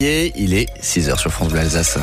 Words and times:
Il 0.00 0.54
est 0.54 0.68
6h 0.80 1.18
sur 1.18 1.32
France 1.32 1.48
Bleu 1.48 1.58
Alsace. 1.58 1.98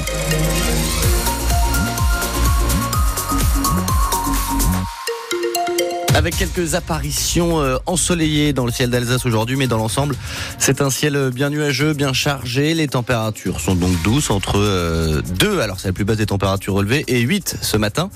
Avec 6.14 6.36
quelques 6.36 6.76
apparitions 6.76 7.62
euh, 7.62 7.78
ensoleillées 7.86 8.52
dans 8.52 8.66
le 8.66 8.74
ciel 8.74 8.90
d'Alsace 8.90 9.26
aujourd'hui, 9.26 9.56
mais 9.56 9.68
dans 9.68 9.78
l'ensemble, 9.78 10.18
c'est 10.60 10.82
un 10.82 10.90
ciel 10.90 11.32
bien 11.34 11.50
nuageux, 11.50 11.94
bien 11.94 12.12
chargé. 12.12 12.74
Les 12.74 12.90
températures 12.90 13.62
sont 13.62 13.76
donc 13.76 13.94
douces, 14.04 14.30
entre 14.30 14.58
2, 14.58 15.48
euh, 15.48 15.60
alors 15.62 15.80
c'est 15.80 15.88
la 15.88 15.94
plus 15.94 16.04
basse 16.04 16.18
des 16.18 16.26
températures 16.26 16.74
relevées, 16.74 17.06
et 17.08 17.22
8 17.22 17.60
ce 17.62 17.78
matin. 17.78 18.10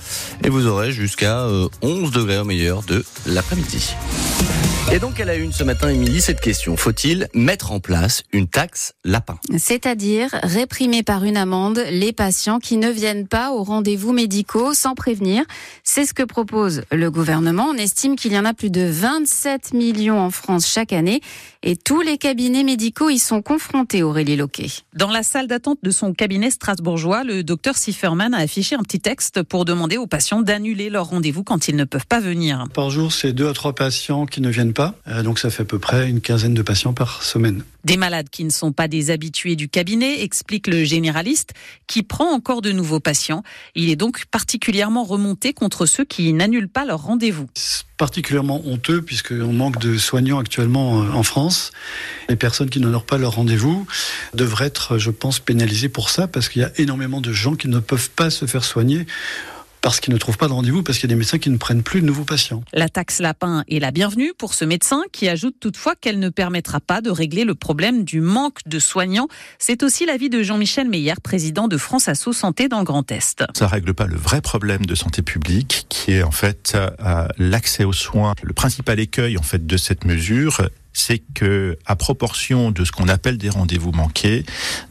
Et 0.43 0.49
vous 0.49 0.67
aurez 0.67 0.91
jusqu'à 0.91 1.45
11 1.45 1.71
euh, 1.83 2.11
degrés 2.11 2.39
au 2.39 2.43
meilleur 2.43 2.83
de 2.83 3.05
l'après-midi. 3.25 3.95
Et 4.91 4.97
donc, 4.97 5.19
elle 5.19 5.29
a 5.29 5.35
une 5.35 5.51
ce 5.51 5.63
matin, 5.63 5.89
Émilie, 5.89 6.19
cette 6.19 6.41
question. 6.41 6.75
Faut-il 6.75 7.27
mettre 7.35 7.71
en 7.71 7.79
place 7.79 8.23
une 8.33 8.47
taxe 8.47 8.93
lapin 9.05 9.37
C'est-à-dire 9.55 10.31
réprimer 10.41 11.03
par 11.03 11.25
une 11.25 11.37
amende 11.37 11.79
les 11.91 12.11
patients 12.11 12.57
qui 12.57 12.77
ne 12.77 12.89
viennent 12.89 13.27
pas 13.27 13.51
aux 13.51 13.61
rendez-vous 13.61 14.13
médicaux 14.13 14.73
sans 14.73 14.95
prévenir. 14.95 15.43
C'est 15.83 16.05
ce 16.05 16.15
que 16.15 16.23
propose 16.23 16.81
le 16.91 17.11
gouvernement. 17.11 17.67
On 17.69 17.75
estime 17.75 18.15
qu'il 18.15 18.33
y 18.33 18.39
en 18.39 18.45
a 18.45 18.55
plus 18.55 18.71
de 18.71 18.81
27 18.81 19.75
millions 19.75 20.19
en 20.19 20.31
France 20.31 20.67
chaque 20.67 20.91
année 20.91 21.21
et 21.61 21.75
tous 21.75 22.01
les 22.01 22.17
cabinets 22.17 22.63
médicaux 22.63 23.11
y 23.11 23.19
sont 23.19 23.43
confrontés, 23.43 24.01
Aurélie 24.01 24.37
Loquet. 24.37 24.69
Dans 24.95 25.11
la 25.11 25.21
salle 25.21 25.45
d'attente 25.45 25.77
de 25.83 25.91
son 25.91 26.13
cabinet 26.13 26.49
strasbourgeois, 26.49 27.23
le 27.23 27.43
docteur 27.43 27.77
Sifferman 27.77 28.33
a 28.33 28.37
affiché 28.37 28.75
un 28.75 28.81
petit 28.81 28.99
texte 28.99 29.43
pour 29.43 29.65
demander 29.65 29.97
aux 29.97 30.07
patients 30.07 30.41
d'annuler 30.41 30.89
leur 30.89 31.09
rendez-vous 31.09 31.43
quand 31.43 31.67
ils 31.67 31.75
ne 31.75 31.83
peuvent 31.83 32.07
pas 32.07 32.21
venir. 32.21 32.65
Par 32.73 32.89
jour, 32.89 33.11
c'est 33.11 33.33
deux 33.33 33.49
à 33.49 33.53
trois 33.53 33.73
patients 33.73 34.25
qui 34.25 34.41
ne 34.41 34.49
viennent 34.49 34.73
pas 34.73 34.78
euh, 35.07 35.23
donc 35.23 35.39
ça 35.39 35.49
fait 35.49 35.63
à 35.63 35.65
peu 35.65 35.79
près 35.79 36.09
une 36.09 36.21
quinzaine 36.21 36.53
de 36.53 36.61
patients 36.61 36.93
par 36.93 37.23
semaine. 37.23 37.63
Des 37.83 37.97
malades 37.97 38.29
qui 38.29 38.43
ne 38.43 38.49
sont 38.49 38.71
pas 38.71 38.87
des 38.87 39.09
habitués 39.11 39.55
du 39.55 39.69
cabinet, 39.69 40.21
explique 40.21 40.67
le 40.67 40.83
généraliste, 40.83 41.51
qui 41.87 42.03
prend 42.03 42.31
encore 42.31 42.61
de 42.61 42.71
nouveaux 42.71 42.99
patients. 42.99 43.43
Il 43.75 43.89
est 43.89 43.95
donc 43.95 44.25
particulièrement 44.25 45.03
remonté 45.03 45.53
contre 45.53 45.85
ceux 45.85 46.03
qui 46.03 46.33
n'annulent 46.33 46.69
pas 46.69 46.85
leur 46.85 47.03
rendez-vous. 47.03 47.47
Particulièrement 47.97 48.61
honteux 48.65 49.01
puisqu'on 49.01 49.53
manque 49.53 49.79
de 49.79 49.97
soignants 49.97 50.39
actuellement 50.39 51.03
euh, 51.03 51.11
en 51.11 51.23
France. 51.23 51.71
Les 52.27 52.35
personnes 52.35 52.69
qui 52.69 52.79
n'honorent 52.79 53.05
pas 53.05 53.17
leur 53.17 53.35
rendez-vous 53.35 53.85
devraient 54.33 54.67
être, 54.67 54.97
je 54.97 55.11
pense, 55.11 55.39
pénalisées 55.39 55.89
pour 55.89 56.09
ça 56.09 56.27
parce 56.27 56.49
qu'il 56.49 56.61
y 56.61 56.65
a 56.65 56.71
énormément 56.77 57.21
de 57.21 57.33
gens 57.33 57.55
qui 57.55 57.67
ne 57.67 57.79
peuvent 57.79 58.09
pas 58.11 58.29
se 58.29 58.45
faire 58.45 58.63
soigner 58.63 59.05
parce 59.81 59.99
qu'ils 59.99 60.13
ne 60.13 60.19
trouvent 60.19 60.37
pas 60.37 60.47
de 60.47 60.53
rendez-vous, 60.53 60.83
parce 60.83 60.97
qu'il 60.97 61.09
y 61.09 61.11
a 61.11 61.15
des 61.15 61.19
médecins 61.19 61.37
qui 61.37 61.49
ne 61.49 61.57
prennent 61.57 61.83
plus 61.83 62.01
de 62.01 62.05
nouveaux 62.05 62.23
patients. 62.23 62.63
La 62.73 62.89
taxe 62.89 63.19
lapin 63.19 63.63
est 63.69 63.79
la 63.79 63.91
bienvenue 63.91 64.33
pour 64.37 64.53
ce 64.53 64.65
médecin 64.65 65.01
qui 65.11 65.27
ajoute 65.27 65.55
toutefois 65.59 65.95
qu'elle 65.99 66.19
ne 66.19 66.29
permettra 66.29 66.79
pas 66.79 67.01
de 67.01 67.09
régler 67.09 67.45
le 67.45 67.55
problème 67.55 68.03
du 68.03 68.21
manque 68.21 68.59
de 68.65 68.79
soignants. 68.79 69.27
C'est 69.57 69.83
aussi 69.83 70.05
l'avis 70.05 70.29
de 70.29 70.43
Jean-Michel 70.43 70.89
Meyer, 70.89 71.15
président 71.23 71.67
de 71.67 71.77
France 71.77 72.07
Asso 72.07 72.33
Santé 72.33 72.67
dans 72.67 72.79
le 72.79 72.85
Grand 72.85 73.09
Est. 73.11 73.43
Ça 73.55 73.67
règle 73.67 73.93
pas 73.93 74.05
le 74.05 74.17
vrai 74.17 74.41
problème 74.41 74.85
de 74.85 74.95
santé 74.95 75.21
publique 75.21 75.85
qui 75.89 76.11
est 76.11 76.23
en 76.23 76.31
fait 76.31 76.73
euh, 76.75 77.27
l'accès 77.37 77.83
aux 77.83 77.93
soins. 77.93 78.33
Le 78.43 78.53
principal 78.53 78.99
écueil 78.99 79.37
en 79.37 79.43
fait 79.43 79.65
de 79.65 79.77
cette 79.77 80.05
mesure 80.05 80.61
c'est 80.93 81.21
que 81.33 81.77
à 81.85 81.95
proportion 81.95 82.71
de 82.71 82.83
ce 82.83 82.91
qu'on 82.91 83.07
appelle 83.07 83.37
des 83.37 83.49
rendez-vous 83.49 83.91
manqués, 83.91 84.45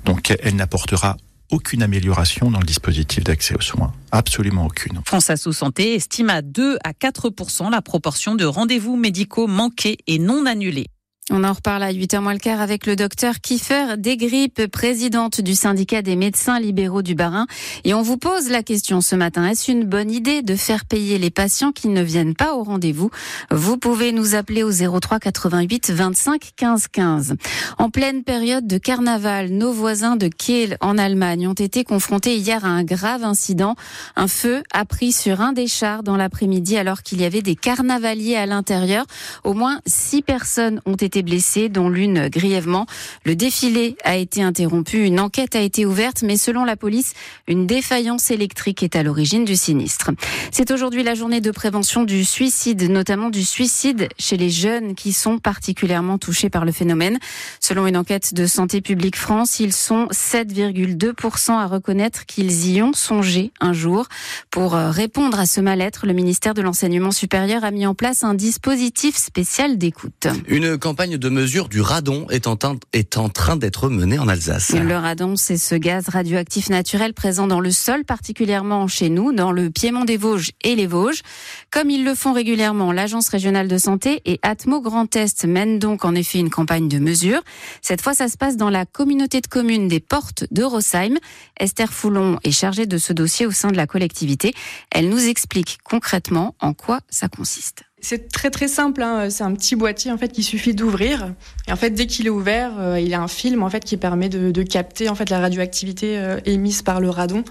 donc 0.05 0.34
elle 0.42 0.56
n'apportera 0.56 1.16
aucune 1.50 1.82
amélioration 1.82 2.50
dans 2.50 2.60
le 2.60 2.66
dispositif 2.66 3.24
d'accès 3.24 3.54
aux 3.56 3.60
soins. 3.60 3.92
Absolument 4.12 4.66
aucune. 4.66 5.00
France 5.06 5.30
Asso 5.30 5.52
Santé 5.52 5.94
estime 5.94 6.30
à 6.30 6.42
2 6.42 6.78
à 6.84 6.92
4% 6.92 7.70
la 7.70 7.82
proportion 7.82 8.34
de 8.34 8.44
rendez-vous 8.44 8.96
médicaux 8.96 9.46
manqués 9.46 9.98
et 10.06 10.19
non 10.19 10.46
annulés. 10.46 10.86
On 11.31 11.45
en 11.45 11.53
reparle 11.53 11.83
à 11.83 11.93
8h 11.93 12.21
moins 12.21 12.33
le 12.33 12.39
quart 12.39 12.62
avec 12.62 12.87
le 12.87 12.97
docteur 12.97 13.41
Kiefer 13.43 13.98
Desgrippes, 13.98 14.67
présidente 14.67 15.43
du 15.43 15.55
syndicat 15.55 16.01
des 16.01 16.17
médecins 16.17 16.59
libéraux 16.59 17.03
du 17.03 17.15
Barin. 17.15 17.47
Et 17.84 17.93
on 17.93 18.01
vous 18.01 18.17
pose 18.17 18.48
la 18.48 18.62
question 18.62 19.03
ce 19.03 19.15
matin. 19.15 19.47
Est-ce 19.47 19.71
une 19.71 19.84
bonne 19.84 20.11
idée 20.11 20.41
de 20.41 20.56
faire 20.56 20.87
payer 20.87 21.19
les 21.19 21.29
patients 21.29 21.71
qui 21.71 21.89
ne 21.89 22.03
viennent 22.03 22.34
pas 22.34 22.55
au 22.55 22.62
rendez-vous? 22.62 23.11
Vous 23.50 23.77
pouvez 23.77 24.12
nous 24.12 24.37
appeler 24.37 24.62
au 24.62 24.71
03 24.72 25.19
88 25.19 25.91
25 25.91 26.53
15 26.56 26.88
15. 26.88 27.34
En 27.77 27.91
pleine 27.91 28.25
période 28.25 28.67
de 28.67 28.78
carnaval, 28.78 29.50
nos 29.50 29.72
voisins 29.72 30.17
de 30.17 30.28
Kiel 30.28 30.78
en 30.81 30.97
Allemagne 30.97 31.47
ont 31.47 31.53
été 31.53 31.84
confrontés 31.84 32.37
hier 32.38 32.65
à 32.65 32.69
un 32.69 32.84
grave 32.84 33.22
incident. 33.22 33.75
Un 34.17 34.28
feu 34.28 34.62
a 34.72 34.87
pris 34.87 35.12
sur 35.12 35.43
un 35.43 35.53
des 35.53 35.67
chars 35.67 36.03
dans 36.03 36.17
l'après-midi 36.17 36.78
alors 36.78 37.03
qu'il 37.03 37.21
y 37.21 37.27
avait 37.27 37.43
des 37.43 37.55
carnavaliers 37.55 38.37
à 38.37 38.47
l'intérieur. 38.47 39.05
Au 39.44 39.53
moins 39.53 39.81
six 39.84 40.22
personnes 40.22 40.81
ont 40.87 40.94
été 40.94 41.18
blessés, 41.23 41.69
dont 41.69 41.89
l'une 41.89 42.29
grièvement. 42.29 42.87
Le 43.25 43.34
défilé 43.37 43.97
a 44.05 44.17
été 44.17 44.43
interrompu, 44.43 45.05
une 45.05 45.21
enquête 45.21 45.56
a 45.56 45.61
été 45.61 45.87
ouverte, 45.87 46.23
mais 46.23 46.37
selon 46.37 46.65
la 46.65 46.77
police, 46.77 47.15
une 47.47 47.67
défaillance 47.67 48.31
électrique 48.31 48.83
est 48.83 48.97
à 48.97 49.03
l'origine 49.03 49.45
du 49.45 49.56
sinistre. 49.56 50.11
C'est 50.51 50.71
aujourd'hui 50.71 51.03
la 51.03 51.15
journée 51.15 51.41
de 51.41 51.51
prévention 51.51 52.05
du 52.05 52.25
suicide, 52.25 52.91
notamment 52.91 53.31
du 53.31 53.45
suicide 53.45 54.09
chez 54.19 54.37
les 54.37 54.51
jeunes 54.51 54.95
qui 54.95 55.12
sont 55.12 55.39
particulièrement 55.39 56.19
touchés 56.19 56.51
par 56.51 56.65
le 56.65 56.73
phénomène. 56.73 57.19
Selon 57.61 57.87
une 57.87 57.97
enquête 57.97 58.35
de 58.35 58.47
Santé 58.47 58.81
publique 58.81 59.17
France, 59.17 59.61
ils 59.61 59.73
sont 59.73 60.06
7,2% 60.06 61.53
à 61.53 61.67
reconnaître 61.67 62.27
qu'ils 62.27 62.69
y 62.71 62.83
ont 62.83 62.93
songé 62.93 63.53
un 63.61 63.73
jour. 63.73 64.06
Pour 64.50 64.75
euh, 64.75 64.91
répondre 64.91 65.39
à 65.39 65.47
ce 65.47 65.61
mal-être, 65.61 66.06
le 66.06 66.12
ministère 66.12 66.55
de 66.55 66.62
l'Enseignement 66.62 67.12
supérieur 67.12 67.65
a 67.65 67.71
mis 67.71 67.87
en 67.87 67.95
place 67.95 68.25
un 68.25 68.35
dispositif 68.35 69.17
spécial 69.17 69.79
d'écoute. 69.79 70.27
Une 70.47 70.79
campagne 70.79 71.07
de 71.16 71.28
mesure 71.28 71.69
du 71.69 71.80
radon 71.80 72.26
est 72.30 72.46
en, 72.46 72.58
est 72.92 73.16
en 73.16 73.28
train 73.28 73.56
d'être 73.56 73.88
menée 73.88 74.19
en 74.19 74.28
Alsace. 74.28 74.70
Le 74.70 74.96
radon, 74.96 75.36
c'est 75.36 75.56
ce 75.56 75.74
gaz 75.74 76.08
radioactif 76.08 76.69
naturel 76.69 77.14
présent 77.14 77.46
dans 77.46 77.60
le 77.60 77.70
sol, 77.70 78.04
particulièrement 78.04 78.86
chez 78.88 79.08
nous, 79.08 79.32
dans 79.32 79.52
le 79.52 79.70
Piémont 79.70 80.04
des 80.04 80.16
Vosges 80.16 80.50
et 80.62 80.74
les 80.74 80.86
Vosges. 80.86 81.22
Comme 81.70 81.91
ils 81.91 82.04
le 82.04 82.14
font 82.14 82.32
régulièrement, 82.32 82.92
l'Agence 82.92 83.28
régionale 83.28 83.69
de 83.69 83.78
santé 83.78 84.20
et 84.24 84.38
Atmo 84.42 84.80
Grand 84.80 85.14
Est 85.16 85.44
mènent 85.44 85.78
donc 85.78 86.04
en 86.04 86.14
effet 86.14 86.38
une 86.38 86.50
campagne 86.50 86.88
de 86.88 86.98
mesure. 86.98 87.40
Cette 87.80 88.02
fois, 88.02 88.14
ça 88.14 88.28
se 88.28 88.36
passe 88.36 88.56
dans 88.56 88.70
la 88.70 88.84
communauté 88.84 89.40
de 89.40 89.46
communes 89.46 89.88
des 89.88 90.00
Portes 90.00 90.44
de 90.50 90.62
Rosheim. 90.62 91.16
Esther 91.58 91.92
Foulon 91.92 92.38
est 92.44 92.50
chargée 92.50 92.86
de 92.86 92.98
ce 92.98 93.12
dossier 93.12 93.46
au 93.46 93.52
sein 93.52 93.70
de 93.70 93.76
la 93.76 93.86
collectivité. 93.86 94.52
Elle 94.90 95.08
nous 95.08 95.26
explique 95.26 95.78
concrètement 95.84 96.54
en 96.60 96.75
quoi 96.75 97.00
ça 97.08 97.28
consiste. 97.28 97.88
C'est 98.00 98.31
très 98.31 98.50
très 98.50 98.69
simple. 98.69 99.03
Hein. 99.03 99.28
C'est 99.31 99.42
un 99.42 99.53
petit 99.54 99.75
boîtier 99.75 100.12
en 100.12 100.19
fait 100.19 100.28
qu'il 100.28 100.44
suffit 100.44 100.75
d'ouvrir. 100.75 101.34
Et 101.66 101.72
en 101.72 101.76
fait, 101.76 101.91
dès 101.91 102.06
qu'il 102.06 102.26
est 102.26 102.31
ouvert, 102.31 102.72
euh, 102.78 103.00
il 103.00 103.09
y 103.09 103.14
a 103.14 103.20
un 103.20 103.28
film 103.28 103.62
en 103.62 103.70
fait 103.70 103.84
qui 103.84 103.97
permet 103.97 104.28
de, 104.28 104.50
de 104.50 104.62
capter 104.62 105.09
en 105.09 105.14
fait 105.14 105.31
la 105.31 105.41
radioactivité 105.41 106.16
euh, 106.16 106.38
émise 106.44 106.82
par 106.82 107.00
le 107.00 107.10
radon. 107.10 107.44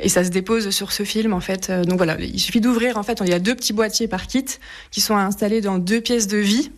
Et 0.00 0.08
ça 0.08 0.24
se 0.24 0.30
dépose 0.30 0.70
sur 0.70 0.92
ce 0.92 1.02
film 1.02 1.34
en 1.34 1.40
fait. 1.40 1.68
Euh, 1.68 1.84
donc 1.84 1.98
voilà, 1.98 2.16
il 2.18 2.40
suffit 2.40 2.60
d'ouvrir. 2.60 2.96
En 2.96 3.02
fait, 3.02 3.20
il 3.20 3.28
y 3.28 3.34
a 3.34 3.38
deux 3.38 3.54
petits 3.54 3.74
boîtiers 3.74 4.08
par 4.08 4.26
kit 4.26 4.46
qui 4.90 5.00
sont 5.00 5.16
installés 5.16 5.60
dans 5.60 5.78
deux 5.78 6.00
pièces 6.00 6.26
de 6.26 6.38
vie, 6.38 6.70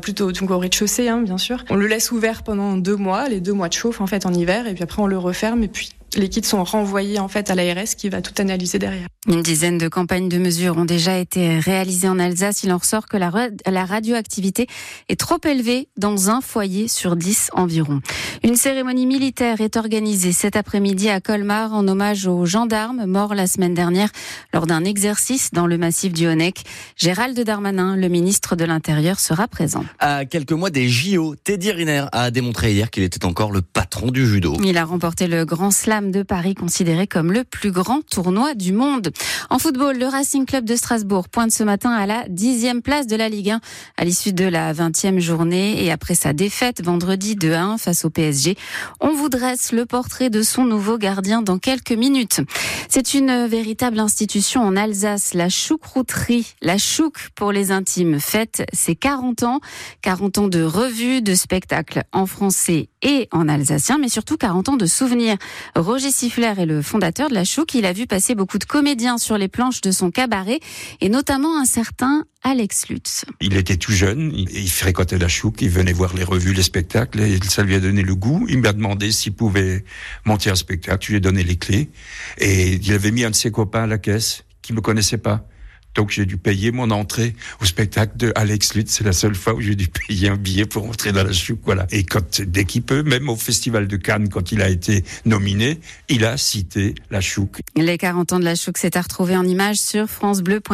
plutôt 0.00 0.32
donc 0.32 0.50
au 0.50 0.58
rez-de-chaussée 0.58 1.08
hein, 1.08 1.20
bien 1.20 1.38
sûr. 1.38 1.64
On 1.68 1.76
le 1.76 1.86
laisse 1.86 2.10
ouvert 2.10 2.42
pendant 2.42 2.76
deux 2.76 2.96
mois, 2.96 3.28
les 3.28 3.40
deux 3.40 3.52
mois 3.52 3.68
de 3.68 3.74
chauffe 3.74 4.00
en 4.00 4.06
fait 4.06 4.24
en 4.24 4.32
hiver, 4.32 4.66
et 4.66 4.74
puis 4.74 4.82
après 4.82 5.02
on 5.02 5.06
le 5.06 5.18
referme 5.18 5.62
et 5.62 5.68
puis 5.68 5.90
les 6.16 6.28
kits 6.28 6.42
sont 6.44 6.64
renvoyés 6.64 7.18
en 7.18 7.28
fait 7.28 7.50
à 7.50 7.54
l'ARS 7.54 7.94
qui 7.96 8.08
va 8.08 8.22
tout 8.22 8.32
analyser 8.38 8.78
derrière. 8.78 9.06
Une 9.26 9.42
dizaine 9.42 9.78
de 9.78 9.88
campagnes 9.88 10.28
de 10.28 10.38
mesures 10.38 10.78
ont 10.78 10.84
déjà 10.84 11.18
été 11.18 11.58
réalisées 11.58 12.08
en 12.08 12.18
Alsace. 12.18 12.62
Il 12.62 12.72
en 12.72 12.78
ressort 12.78 13.06
que 13.06 13.16
la, 13.16 13.30
la 13.66 13.84
radioactivité 13.84 14.66
est 15.08 15.20
trop 15.20 15.38
élevée 15.46 15.88
dans 15.96 16.30
un 16.30 16.40
foyer 16.40 16.88
sur 16.88 17.16
dix 17.16 17.50
environ. 17.52 18.00
Une 18.42 18.56
cérémonie 18.56 19.06
militaire 19.06 19.60
est 19.60 19.76
organisée 19.76 20.32
cet 20.32 20.56
après-midi 20.56 21.10
à 21.10 21.20
Colmar 21.20 21.74
en 21.74 21.86
hommage 21.88 22.26
aux 22.26 22.46
gendarmes 22.46 23.04
morts 23.04 23.34
la 23.34 23.46
semaine 23.46 23.74
dernière 23.74 24.10
lors 24.54 24.66
d'un 24.66 24.84
exercice 24.84 25.50
dans 25.52 25.66
le 25.66 25.76
massif 25.76 26.12
du 26.12 26.26
Honeck. 26.26 26.62
Gérald 26.96 27.38
Darmanin, 27.38 27.96
le 27.96 28.08
ministre 28.08 28.56
de 28.56 28.64
l'Intérieur, 28.64 29.20
sera 29.20 29.46
présent. 29.46 29.84
À 29.98 30.24
quelques 30.24 30.52
mois 30.52 30.70
des 30.70 30.88
JO, 30.88 31.34
Teddy 31.36 31.72
Riner 31.72 32.06
a 32.12 32.30
démontré 32.30 32.72
hier 32.72 32.90
qu'il 32.90 33.02
était 33.02 33.26
encore 33.26 33.52
le 33.52 33.60
patron 33.60 34.10
du 34.10 34.26
judo. 34.26 34.56
Il 34.64 34.78
a 34.78 34.84
remporté 34.84 35.26
le 35.26 35.44
Grand 35.44 35.70
Slam 35.70 35.97
de 36.00 36.22
Paris, 36.22 36.54
considéré 36.54 37.06
comme 37.06 37.32
le 37.32 37.44
plus 37.44 37.72
grand 37.72 38.00
tournoi 38.02 38.54
du 38.54 38.72
monde. 38.72 39.10
En 39.50 39.58
football, 39.58 39.98
le 39.98 40.06
Racing 40.06 40.46
Club 40.46 40.64
de 40.64 40.76
Strasbourg 40.76 41.28
pointe 41.28 41.50
ce 41.50 41.64
matin 41.64 41.90
à 41.90 42.06
la 42.06 42.24
dixième 42.28 42.82
place 42.82 43.06
de 43.06 43.16
la 43.16 43.28
Ligue 43.28 43.50
1 43.50 43.60
à 43.96 44.04
l'issue 44.04 44.32
de 44.32 44.44
la 44.44 44.72
vingtième 44.72 45.18
journée 45.18 45.84
et 45.84 45.90
après 45.90 46.14
sa 46.14 46.32
défaite 46.32 46.84
vendredi 46.84 47.34
de 47.34 47.52
1 47.52 47.78
face 47.78 48.04
au 48.04 48.10
PSG. 48.10 48.56
On 49.00 49.12
vous 49.12 49.28
dresse 49.28 49.72
le 49.72 49.86
portrait 49.86 50.30
de 50.30 50.42
son 50.42 50.64
nouveau 50.64 50.98
gardien 50.98 51.42
dans 51.42 51.58
quelques 51.58 51.92
minutes. 51.92 52.40
C'est 52.90 53.12
une 53.12 53.46
véritable 53.46 54.00
institution 54.00 54.62
en 54.62 54.74
Alsace, 54.74 55.34
la 55.34 55.50
choucrouterie, 55.50 56.54
la 56.62 56.78
chouque 56.78 57.28
pour 57.34 57.52
les 57.52 57.70
intimes, 57.70 58.18
fête 58.18 58.64
ses 58.72 58.96
40 58.96 59.42
ans, 59.42 59.60
40 60.00 60.38
ans 60.38 60.48
de 60.48 60.62
revues, 60.62 61.20
de 61.20 61.34
spectacles 61.34 62.04
en 62.12 62.24
français 62.24 62.88
et 63.02 63.28
en 63.30 63.46
alsacien, 63.46 63.98
mais 63.98 64.08
surtout 64.08 64.36
40 64.36 64.70
ans 64.70 64.76
de 64.76 64.86
souvenirs 64.86 65.36
Roger 65.76 66.10
Siffler 66.10 66.54
est 66.56 66.66
le 66.66 66.80
fondateur 66.80 67.28
de 67.28 67.34
la 67.34 67.44
Chouk. 67.44 67.74
Il 67.74 67.84
a 67.84 67.92
vu 67.92 68.06
passer 68.06 68.34
beaucoup 68.34 68.58
de 68.58 68.64
comédiens 68.64 69.18
sur 69.18 69.36
les 69.36 69.48
planches 69.48 69.82
de 69.82 69.90
son 69.90 70.10
cabaret 70.10 70.58
et 71.00 71.10
notamment 71.10 71.60
un 71.60 71.64
certain 71.64 72.24
Alex 72.44 72.88
Lutz. 72.88 73.24
Il 73.40 73.56
était 73.56 73.76
tout 73.76 73.92
jeune, 73.92 74.32
il 74.32 74.70
fréquentait 74.70 75.18
la 75.18 75.28
Chouk, 75.28 75.60
il 75.60 75.70
venait 75.70 75.92
voir 75.92 76.14
les 76.14 76.24
revues, 76.24 76.54
les 76.54 76.62
spectacles 76.62 77.20
et 77.20 77.38
ça 77.48 77.62
lui 77.62 77.74
a 77.74 77.80
donné 77.80 78.02
le 78.02 78.14
goût. 78.14 78.46
Il 78.48 78.58
m'a 78.58 78.72
demandé 78.72 79.12
s'il 79.12 79.34
pouvait 79.34 79.84
monter 80.24 80.50
un 80.50 80.54
spectacle. 80.54 81.04
Je 81.04 81.10
lui 81.10 81.16
ai 81.18 81.20
donné 81.20 81.42
les 81.42 81.56
clés 81.56 81.90
et 82.38 82.77
il 82.86 82.92
avait 82.92 83.10
mis 83.10 83.24
un 83.24 83.30
de 83.30 83.34
ses 83.34 83.50
copains 83.50 83.84
à 83.84 83.86
la 83.86 83.98
caisse 83.98 84.44
qui 84.62 84.72
me 84.72 84.80
connaissait 84.80 85.18
pas. 85.18 85.46
Donc 85.94 86.10
j'ai 86.10 86.26
dû 86.26 86.36
payer 86.36 86.70
mon 86.70 86.90
entrée 86.92 87.34
au 87.60 87.64
spectacle 87.64 88.16
de 88.16 88.32
Alex 88.36 88.74
Lutz. 88.74 88.92
C'est 88.92 89.02
la 89.02 89.12
seule 89.12 89.34
fois 89.34 89.54
où 89.54 89.60
j'ai 89.60 89.74
dû 89.74 89.88
payer 89.88 90.28
un 90.28 90.36
billet 90.36 90.64
pour 90.64 90.86
entrer 90.86 91.10
dans 91.10 91.24
la 91.24 91.32
chouque. 91.32 91.60
Voilà. 91.64 91.88
Et 91.90 92.06
dès 92.46 92.64
qu'il 92.64 92.82
peut, 92.82 93.02
même 93.02 93.28
au 93.28 93.34
Festival 93.34 93.88
de 93.88 93.96
Cannes, 93.96 94.28
quand 94.28 94.52
il 94.52 94.62
a 94.62 94.68
été 94.68 95.02
nominé, 95.24 95.80
il 96.08 96.24
a 96.24 96.36
cité 96.36 96.94
la 97.10 97.20
chouque. 97.20 97.58
Les 97.74 97.98
40 97.98 98.34
ans 98.34 98.38
de 98.38 98.44
la 98.44 98.54
chouque, 98.54 98.78
c'est 98.78 98.96
à 98.96 99.00
retrouver 99.00 99.36
en 99.36 99.44
images 99.44 99.78
sur 99.78 100.06
francebleu.fr. 100.06 100.72